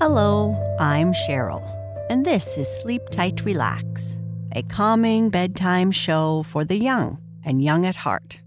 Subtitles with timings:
[0.00, 1.60] Hello, I'm Sheryl,
[2.08, 4.14] and this is Sleep Tight Relax,
[4.54, 8.40] a calming bedtime show for the young and young at heart.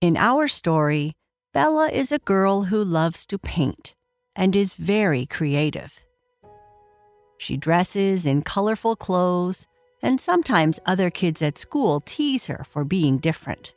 [0.00, 1.14] In our story,
[1.52, 3.96] Bella is a girl who loves to paint
[4.36, 5.98] and is very creative.
[7.38, 9.66] She dresses in colorful clothes,
[10.00, 13.74] and sometimes other kids at school tease her for being different.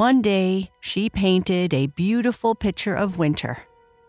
[0.00, 3.58] One day, she painted a beautiful picture of winter,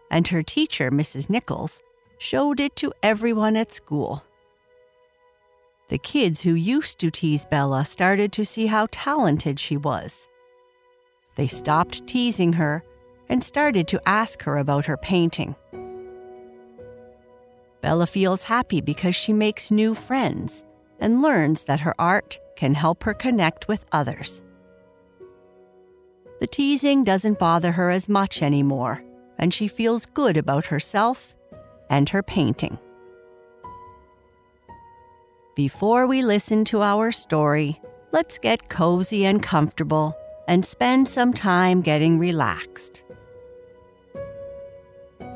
[0.09, 1.29] and her teacher, Mrs.
[1.29, 1.83] Nichols,
[2.17, 4.23] showed it to everyone at school.
[5.89, 10.29] The kids who used to tease Bella started to see how talented she was.
[11.35, 12.85] They stopped teasing her
[13.27, 15.57] and started to ask her about her painting.
[17.81, 20.63] Bella feels happy because she makes new friends
[21.01, 24.41] and learns that her art can help her connect with others.
[26.41, 29.03] The teasing doesn't bother her as much anymore,
[29.37, 31.35] and she feels good about herself
[31.87, 32.79] and her painting.
[35.55, 37.79] Before we listen to our story,
[38.11, 40.17] let's get cozy and comfortable
[40.47, 43.03] and spend some time getting relaxed.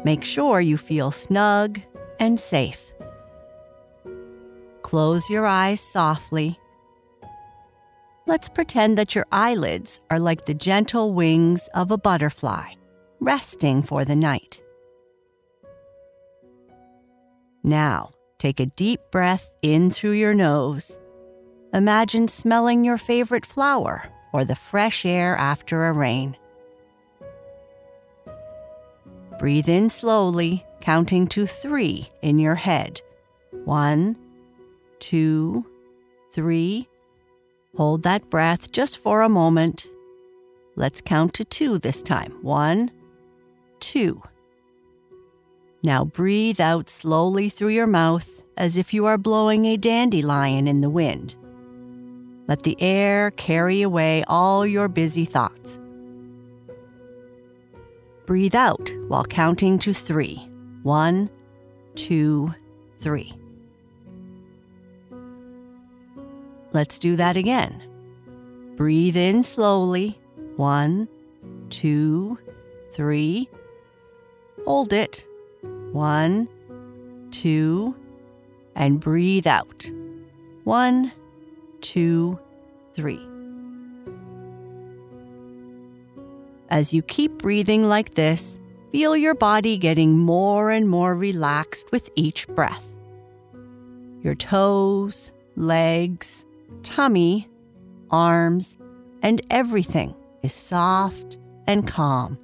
[0.04, 1.80] Make sure you feel snug
[2.20, 2.96] and safe.
[4.82, 6.60] Close your eyes softly.
[8.28, 12.74] Let's pretend that your eyelids are like the gentle wings of a butterfly,
[13.20, 14.62] resting for the night.
[17.64, 18.10] Now,
[18.40, 21.00] take a deep breath in through your nose.
[21.72, 26.36] Imagine smelling your favorite flower or the fresh air after a rain.
[29.38, 33.02] Breathe in slowly, counting to three in your head.
[33.66, 34.16] One,
[35.00, 35.66] two,
[36.32, 36.88] three.
[37.78, 39.88] Hold that breath just for a moment.
[40.76, 42.38] Let's count to two this time.
[42.42, 42.92] One,
[43.80, 44.22] two.
[45.84, 50.82] Now breathe out slowly through your mouth as if you are blowing a dandelion in
[50.82, 51.36] the wind.
[52.48, 55.80] Let the air carry away all your busy thoughts.
[58.26, 60.38] Breathe out while counting to three.
[60.84, 61.30] One,
[61.96, 62.54] two,
[63.00, 63.34] three.
[66.76, 67.82] Let's do that again.
[68.76, 70.20] Breathe in slowly.
[70.58, 71.08] One,
[71.70, 72.38] two,
[72.92, 73.48] three.
[74.66, 75.26] Hold it.
[75.94, 76.50] One,
[77.32, 77.96] two,
[78.76, 79.90] and breathe out.
[80.66, 81.14] One,
[81.80, 82.38] two,
[82.94, 83.26] three.
[86.68, 88.60] As you keep breathing like this,
[88.92, 92.84] feel your body getting more and more relaxed with each breath.
[94.24, 96.45] Your toes, legs,
[96.84, 97.50] tummy,
[98.12, 98.78] arms,
[99.22, 101.38] and everything is soft
[101.68, 102.38] and calm.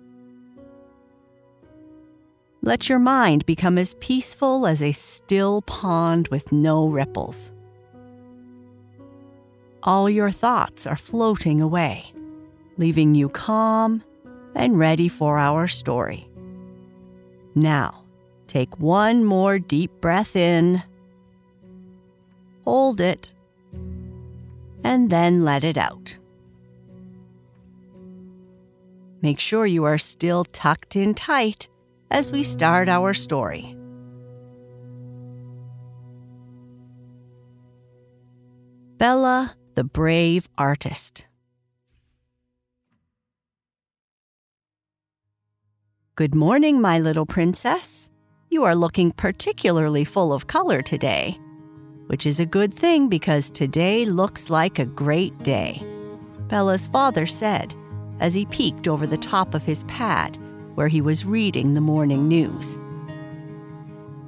[2.63, 7.51] Let your mind become as peaceful as a still pond with no ripples.
[9.83, 12.05] All your thoughts are floating away,
[12.77, 14.03] leaving you calm
[14.53, 16.29] and ready for our story.
[17.55, 18.03] Now,
[18.45, 20.83] take one more deep breath in,
[22.63, 23.33] hold it,
[24.83, 26.17] and then let it out.
[29.21, 31.69] Make sure you are still tucked in tight
[32.09, 33.75] as we start our story.
[38.97, 41.27] Bella, the Brave Artist.
[46.15, 48.11] Good morning, my little princess.
[48.49, 51.39] You are looking particularly full of color today,
[52.11, 55.81] which is a good thing because today looks like a great day,
[56.49, 57.73] Bella's father said
[58.19, 60.37] as he peeked over the top of his pad
[60.75, 62.75] where he was reading the morning news.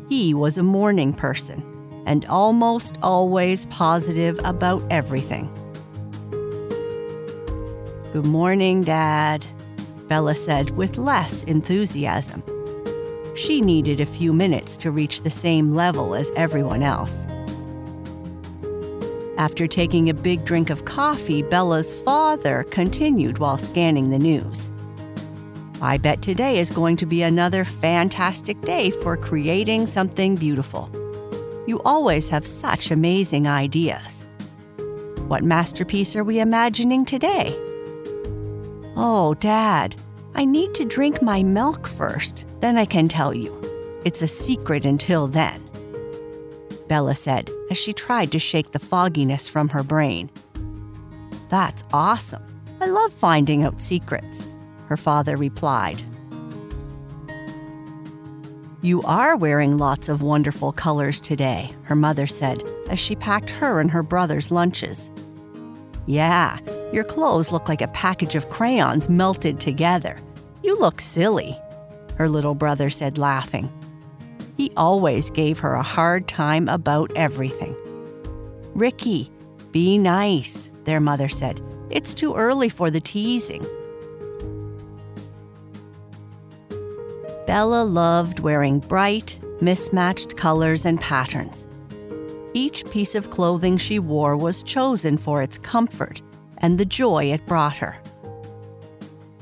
[0.08, 1.62] He was a morning person
[2.06, 5.52] and almost always positive about everything.
[8.14, 9.46] Good morning, Dad,
[10.08, 12.44] Bella said with less enthusiasm.
[13.36, 17.28] She needed a few minutes to reach the same level as everyone else.
[19.38, 24.70] After taking a big drink of coffee, Bella's father continued while scanning the news.
[25.82, 30.90] I bet today is going to be another fantastic day for creating something beautiful.
[31.66, 34.26] You always have such amazing ideas.
[35.28, 37.56] What masterpiece are we imagining today?
[38.96, 39.96] Oh, Dad,
[40.36, 43.52] I need to drink my milk first, then I can tell you.
[44.06, 45.63] It's a secret until then.
[46.93, 50.29] Bella said as she tried to shake the fogginess from her brain.
[51.49, 52.43] That's awesome,
[52.81, 54.45] I love finding out secrets,
[54.90, 56.03] her father replied.
[58.84, 63.79] You are wearing lots of wonderful colors today, her mother said as she packed her
[63.79, 65.09] and her brother's lunches.
[66.05, 66.59] Yeah,
[66.91, 70.19] your clothes look like a package of crayons melted together.
[70.61, 71.59] You look silly,
[72.19, 73.67] her little brother said, laughing.
[74.58, 77.76] He always gave her a hard time about everything.
[78.76, 79.32] Ricky,
[79.72, 81.61] be nice, their mother said.
[81.90, 83.66] It's too early for the teasing.
[87.47, 91.67] Bella loved wearing bright, mismatched colors and patterns.
[92.53, 96.22] Each piece of clothing she wore was chosen for its comfort
[96.59, 97.97] and the joy it brought her.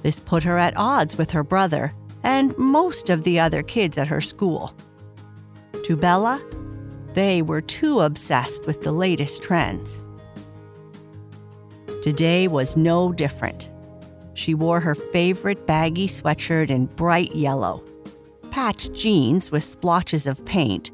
[0.01, 1.93] This put her at odds with her brother
[2.23, 4.73] and most of the other kids at her school.
[5.91, 6.41] To Bella,
[7.15, 9.99] they were too obsessed with the latest trends.
[12.01, 13.69] Today was no different.
[14.33, 17.83] She wore her favorite baggy sweatshirt in bright yellow
[18.51, 20.91] patched jeans with splotches of paint,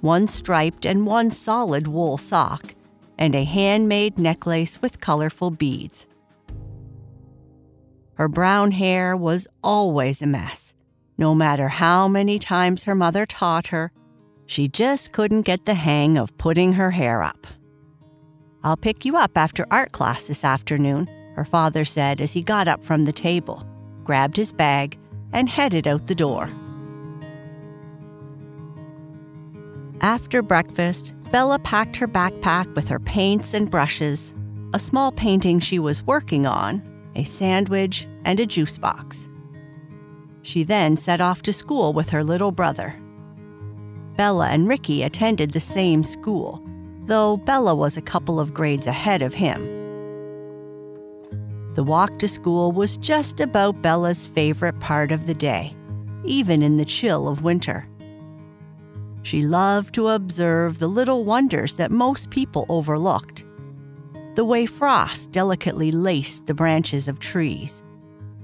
[0.00, 2.74] one striped and one solid wool sock,
[3.16, 6.08] and a handmade necklace with colorful beads.
[8.14, 10.74] Her brown hair was always a mess.
[11.16, 13.92] No matter how many times her mother taught her,
[14.46, 17.46] she just couldn't get the hang of putting her hair up.
[18.62, 22.68] I'll pick you up after art class this afternoon, her father said as he got
[22.68, 23.66] up from the table,
[24.04, 24.98] grabbed his bag,
[25.32, 26.50] and headed out the door.
[30.00, 34.34] After breakfast, Bella packed her backpack with her paints and brushes,
[34.72, 36.82] a small painting she was working on,
[37.16, 39.28] a sandwich, and a juice box.
[40.42, 42.94] She then set off to school with her little brother.
[44.16, 46.62] Bella and Ricky attended the same school,
[47.06, 49.62] though Bella was a couple of grades ahead of him.
[51.74, 55.74] The walk to school was just about Bella's favorite part of the day,
[56.24, 57.88] even in the chill of winter.
[59.22, 63.44] She loved to observe the little wonders that most people overlooked.
[64.36, 67.82] The way frost delicately laced the branches of trees,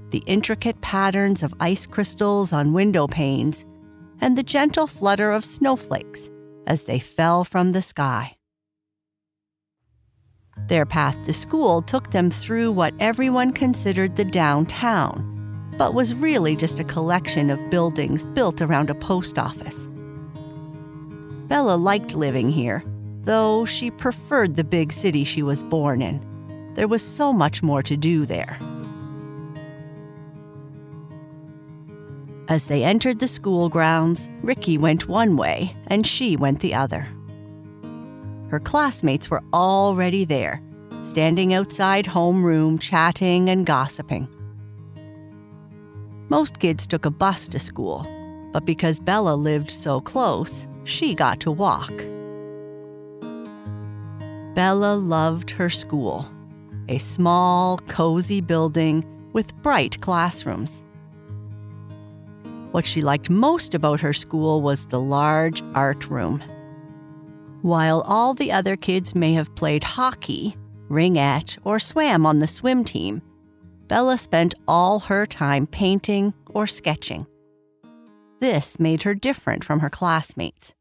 [0.09, 3.65] the intricate patterns of ice crystals on window panes,
[4.21, 6.29] and the gentle flutter of snowflakes
[6.67, 8.37] as they fell from the sky.
[10.67, 15.27] Their path to school took them through what everyone considered the downtown,
[15.77, 19.89] but was really just a collection of buildings built around a post office.
[21.47, 22.83] Bella liked living here,
[23.23, 26.21] though she preferred the big city she was born in.
[26.75, 28.57] There was so much more to do there.
[32.51, 37.07] As they entered the school grounds, Ricky went one way and she went the other.
[38.49, 40.61] Her classmates were already there,
[41.01, 44.27] standing outside homeroom chatting and gossiping.
[46.27, 48.05] Most kids took a bus to school,
[48.51, 51.93] but because Bella lived so close, she got to walk.
[54.55, 56.29] Bella loved her school,
[56.89, 60.83] a small, cozy building with bright classrooms.
[62.71, 66.41] What she liked most about her school was the large art room.
[67.61, 70.55] While all the other kids may have played hockey,
[70.89, 73.21] ringette, or swam on the swim team,
[73.87, 77.27] Bella spent all her time painting or sketching.
[78.39, 80.73] This made her different from her classmates.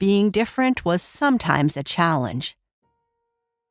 [0.00, 2.56] Being different was sometimes a challenge.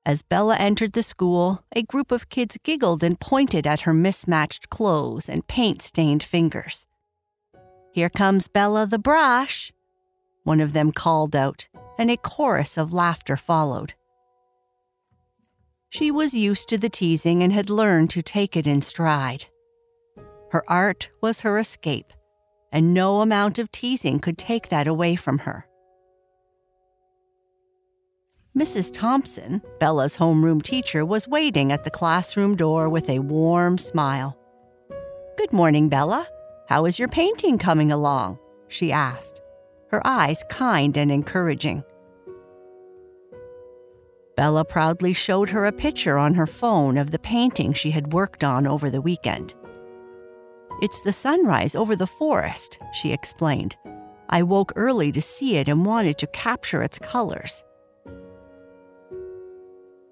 [0.05, 4.69] As Bella entered the school, a group of kids giggled and pointed at her mismatched
[4.69, 6.85] clothes and paint stained fingers.
[7.93, 9.71] Here comes Bella the brush,
[10.43, 13.93] one of them called out, and a chorus of laughter followed.
[15.89, 19.45] She was used to the teasing and had learned to take it in stride.
[20.51, 22.11] Her art was her escape,
[22.73, 25.65] and no amount of teasing could take that away from her.
[28.57, 28.93] Mrs.
[28.93, 34.37] Thompson, Bella's homeroom teacher, was waiting at the classroom door with a warm smile.
[35.37, 36.27] Good morning, Bella.
[36.69, 38.37] How is your painting coming along?
[38.67, 39.41] she asked,
[39.89, 41.83] her eyes kind and encouraging.
[44.37, 48.43] Bella proudly showed her a picture on her phone of the painting she had worked
[48.43, 49.55] on over the weekend.
[50.79, 53.75] It's the sunrise over the forest, she explained.
[54.29, 57.63] I woke early to see it and wanted to capture its colors.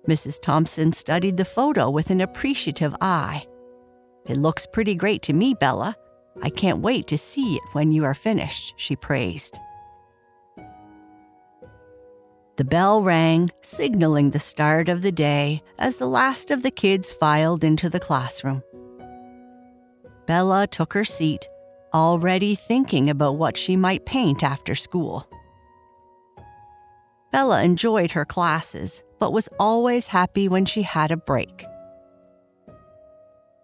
[0.07, 0.41] Mrs.
[0.41, 3.45] Thompson studied the photo with an appreciative eye.
[4.25, 5.95] It looks pretty great to me, Bella.
[6.41, 9.59] I can't wait to see it when you are finished, she praised.
[12.57, 17.11] The bell rang, signaling the start of the day as the last of the kids
[17.11, 18.63] filed into the classroom.
[20.27, 21.47] Bella took her seat,
[21.93, 25.27] already thinking about what she might paint after school.
[27.31, 31.63] Bella enjoyed her classes, but was always happy when she had a break.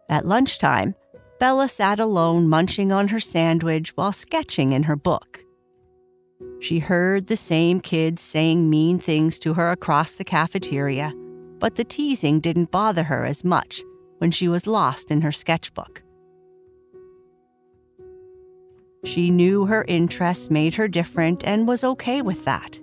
[0.07, 0.93] At lunchtime,
[1.39, 5.43] Bella sat alone munching on her sandwich while sketching in her book.
[6.59, 11.11] She heard the same kids saying mean things to her across the cafeteria,
[11.57, 13.81] but the teasing didn't bother her as much
[14.19, 16.03] when she was lost in her sketchbook.
[19.05, 22.79] She knew her interests made her different and was okay with that.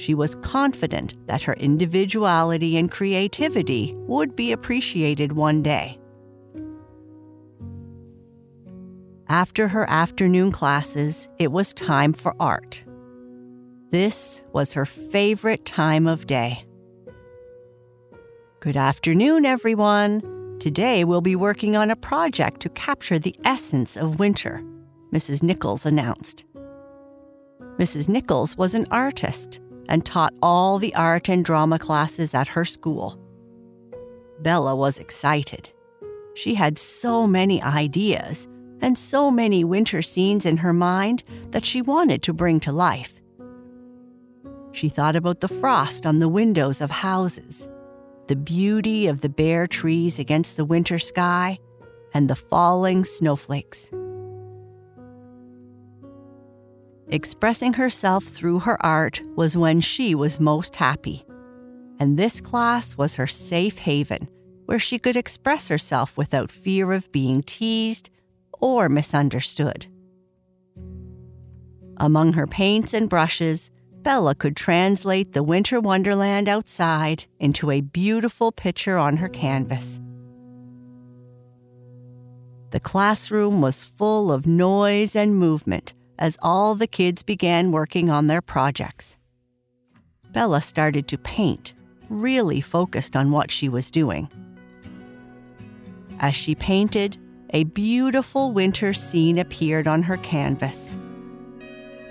[0.00, 5.98] She was confident that her individuality and creativity would be appreciated one day.
[9.28, 12.82] After her afternoon classes, it was time for art.
[13.90, 16.64] This was her favorite time of day.
[18.60, 20.22] Good afternoon, everyone.
[20.60, 24.64] Today we'll be working on a project to capture the essence of winter,
[25.12, 25.42] Mrs.
[25.42, 26.46] Nichols announced.
[27.76, 28.08] Mrs.
[28.08, 33.20] Nichols was an artist and taught all the art and drama classes at her school.
[34.40, 35.70] Bella was excited.
[36.34, 38.48] She had so many ideas
[38.80, 43.20] and so many winter scenes in her mind that she wanted to bring to life.
[44.72, 47.68] She thought about the frost on the windows of houses,
[48.28, 51.58] the beauty of the bare trees against the winter sky,
[52.14, 53.90] and the falling snowflakes.
[57.12, 61.24] Expressing herself through her art was when she was most happy.
[61.98, 64.28] And this class was her safe haven,
[64.66, 68.10] where she could express herself without fear of being teased
[68.60, 69.88] or misunderstood.
[71.96, 78.52] Among her paints and brushes, Bella could translate the winter wonderland outside into a beautiful
[78.52, 80.00] picture on her canvas.
[82.70, 88.26] The classroom was full of noise and movement as all the kids began working on
[88.26, 89.16] their projects.
[90.32, 91.74] Bella started to paint,
[92.08, 94.28] really focused on what she was doing.
[96.20, 97.16] As she painted,
[97.52, 100.94] a beautiful winter scene appeared on her canvas.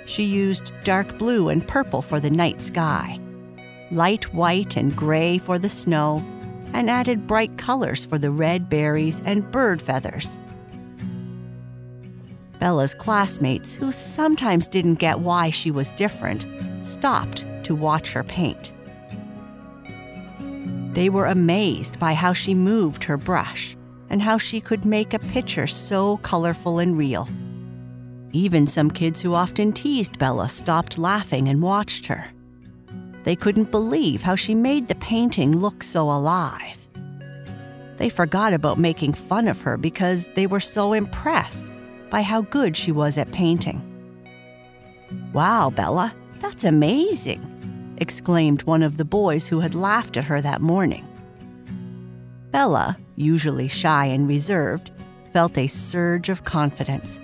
[0.05, 3.19] She used dark blue and purple for the night sky,
[3.91, 6.23] light white and gray for the snow,
[6.73, 10.37] and added bright colors for the red berries and bird feathers.
[12.59, 16.45] Bella's classmates, who sometimes didn't get why she was different,
[16.81, 18.73] stopped to watch her paint.
[20.93, 23.77] They were amazed by how she moved her brush
[24.09, 27.29] and how she could make a picture so colorful and real.
[28.31, 32.25] Even some kids who often teased Bella stopped laughing and watched her.
[33.23, 36.77] They couldn't believe how she made the painting look so alive.
[37.97, 41.71] They forgot about making fun of her because they were so impressed
[42.09, 43.81] by how good she was at painting.
[45.33, 47.45] Wow, Bella, that's amazing!
[47.97, 51.05] exclaimed one of the boys who had laughed at her that morning.
[52.51, 54.91] Bella, usually shy and reserved,
[55.33, 57.19] felt a surge of confidence.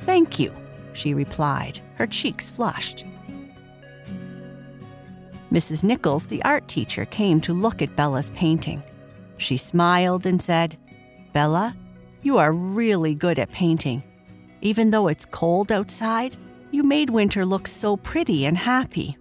[0.00, 0.54] Thank you,
[0.92, 3.04] she replied, her cheeks flushed.
[5.50, 5.82] Mrs.
[5.82, 8.82] Nichols, the art teacher, came to look at Bella's painting.
[9.38, 10.76] She smiled and said,
[11.32, 11.76] Bella,
[12.22, 14.04] you are really good at painting.
[14.62, 16.36] Even though it's cold outside,
[16.70, 19.16] you made winter look so pretty and happy.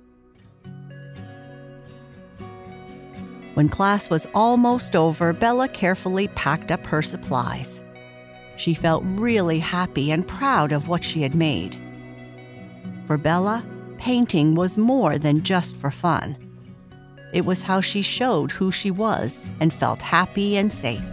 [3.53, 7.84] When class was almost over, Bella carefully packed up her supplies.
[8.58, 11.77] She felt really happy and proud of what she had made.
[13.05, 13.65] For Bella,
[13.98, 16.38] painting was more than just for fun.
[17.34, 21.03] It was how she showed who she was and felt happy and safe.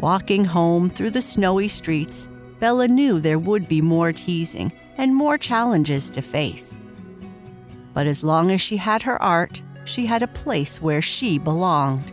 [0.00, 2.26] Walking home through the snowy streets,
[2.58, 6.74] Bella knew there would be more teasing and more challenges to face.
[7.92, 12.12] But as long as she had her art, she had a place where she belonged.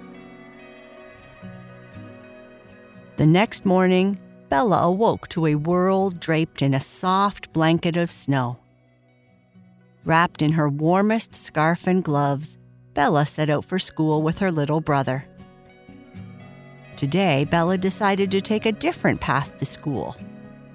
[3.15, 8.57] The next morning, Bella awoke to a world draped in a soft blanket of snow.
[10.03, 12.57] Wrapped in her warmest scarf and gloves,
[12.93, 15.25] Bella set out for school with her little brother.
[16.97, 20.17] Today, Bella decided to take a different path to school,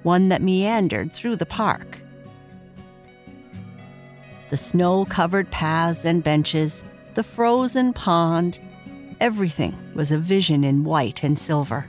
[0.05, 2.03] one that meandered through the park
[4.53, 8.61] the snow covered paths and benches, the frozen pond.
[9.19, 11.87] Everything was a vision in white and silver.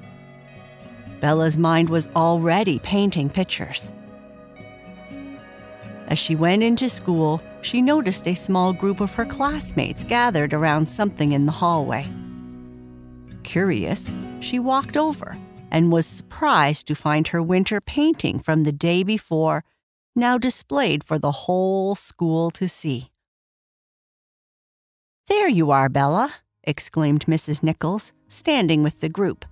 [1.20, 3.92] Bella's mind was already painting pictures.
[6.08, 10.88] As she went into school, she noticed a small group of her classmates gathered around
[10.88, 12.08] something in the hallway.
[13.44, 15.38] Curious, she walked over
[15.72, 19.64] and was surprised to find her winter painting from the day before
[20.16, 23.10] now displayed for the whole school to see.
[25.28, 26.34] There you are, Bella,
[26.64, 27.64] exclaimed Mrs.
[27.64, 29.46] Nichols, standing with the group.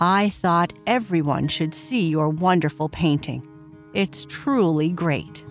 [0.00, 3.46] I thought everyone should see your wonderful painting.
[3.94, 5.44] It's truly great.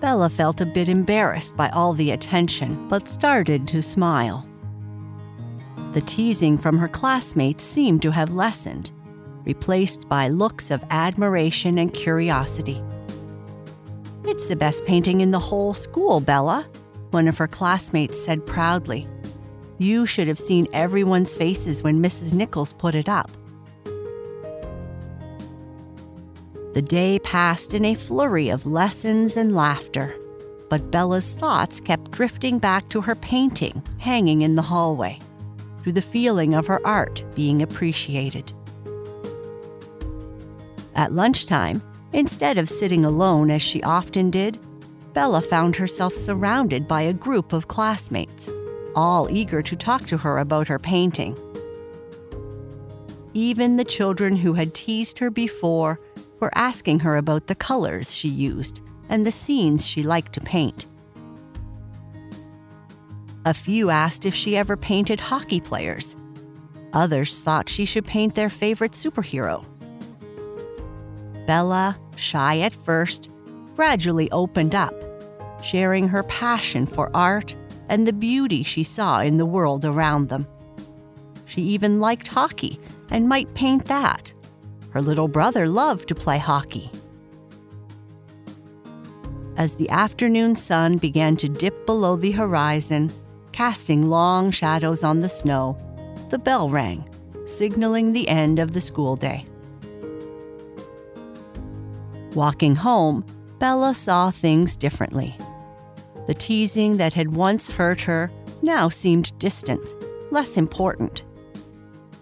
[0.00, 4.46] Bella felt a bit embarrassed by all the attention, but started to smile.
[5.94, 8.90] The teasing from her classmates seemed to have lessened,
[9.44, 12.82] replaced by looks of admiration and curiosity.
[14.24, 16.66] It's the best painting in the whole school, Bella,
[17.12, 19.06] one of her classmates said proudly.
[19.78, 22.32] You should have seen everyone's faces when Mrs.
[22.34, 23.30] Nichols put it up.
[26.72, 30.12] The day passed in a flurry of lessons and laughter,
[30.68, 35.20] but Bella's thoughts kept drifting back to her painting hanging in the hallway,
[35.84, 38.52] to the feeling of her art being appreciated.
[40.94, 44.58] At lunchtime, instead of sitting alone as she often did,
[45.12, 48.48] Bella found herself surrounded by a group of classmates,
[48.94, 51.36] all eager to talk to her about her painting.
[53.34, 56.00] Even the children who had teased her before
[56.40, 60.86] were asking her about the colors she used and the scenes she liked to paint.
[63.46, 66.16] A few asked if she ever painted hockey players.
[66.94, 69.64] Others thought she should paint their favorite superhero.
[71.46, 73.30] Bella, shy at first,
[73.76, 74.94] gradually opened up,
[75.62, 77.54] sharing her passion for art
[77.90, 80.46] and the beauty she saw in the world around them.
[81.44, 82.78] She even liked hockey
[83.10, 84.32] and might paint that.
[84.90, 86.90] Her little brother loved to play hockey.
[89.56, 93.12] As the afternoon sun began to dip below the horizon,
[93.54, 95.78] casting long shadows on the snow,
[96.30, 97.08] the bell rang,
[97.46, 99.46] signaling the end of the school day.
[102.34, 103.24] Walking home,
[103.60, 105.36] Bella saw things differently.
[106.26, 108.28] The teasing that had once hurt her
[108.62, 109.88] now seemed distant,
[110.32, 111.22] less important.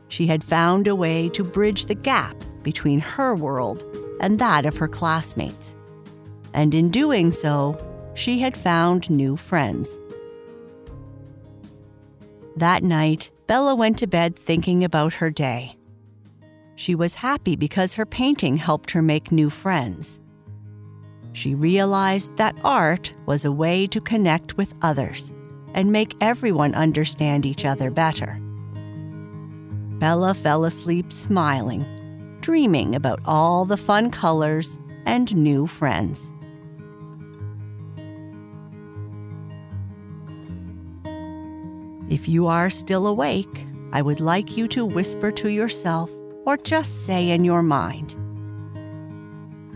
[0.08, 3.86] She had found a way to bridge the gap between her world
[4.20, 5.74] and that of her classmates.
[6.52, 9.96] And in doing so, she had found new friends.
[12.56, 15.76] That night, Bella went to bed thinking about her day.
[16.76, 20.20] She was happy because her painting helped her make new friends.
[21.32, 25.32] She realized that art was a way to connect with others
[25.74, 28.38] and make everyone understand each other better.
[29.98, 31.84] Bella fell asleep smiling,
[32.40, 36.32] dreaming about all the fun colors and new friends.
[42.12, 46.10] If you are still awake, I would like you to whisper to yourself
[46.44, 48.14] or just say in your mind,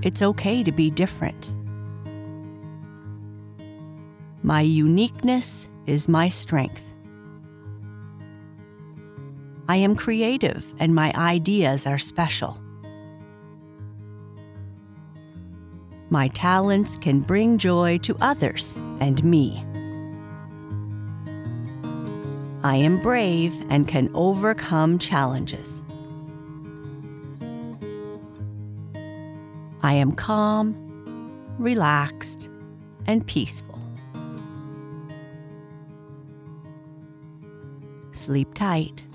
[0.03, 1.51] It's okay to be different.
[4.42, 6.92] My uniqueness is my strength.
[9.70, 12.61] I am creative and my ideas are special.
[16.11, 19.64] My talents can bring joy to others and me.
[22.66, 25.85] I am brave and can overcome challenges.
[29.85, 30.74] I am calm,
[31.61, 32.50] relaxed,
[33.07, 33.79] and peaceful.
[38.11, 39.07] Sleep tight.